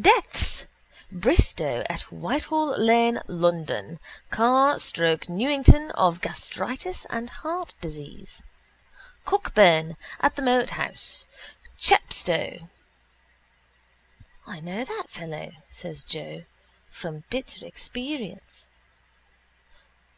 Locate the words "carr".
4.30-4.78